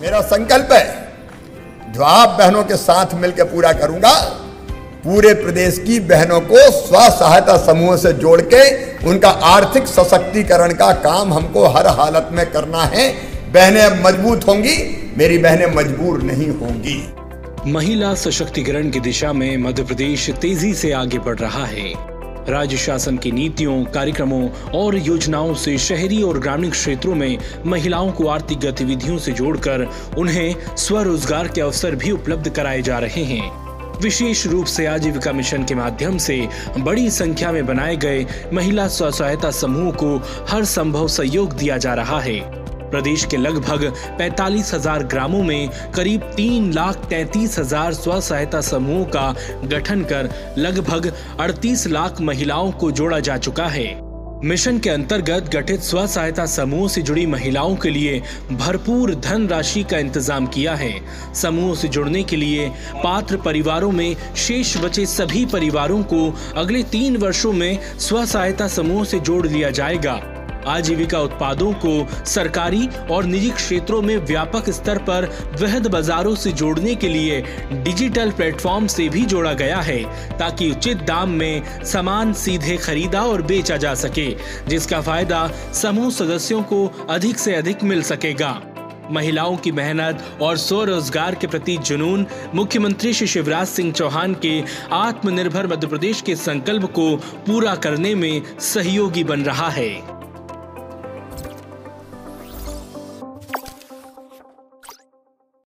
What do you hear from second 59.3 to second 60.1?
राशि का